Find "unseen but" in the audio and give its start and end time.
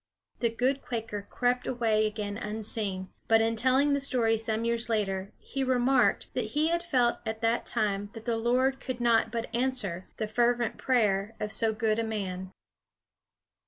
2.35-3.39